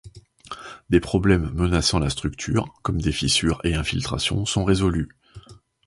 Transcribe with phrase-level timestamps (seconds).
[0.89, 5.09] Des problèmes menaçant la structure, comme des fissures et infiltrations, sont résolus.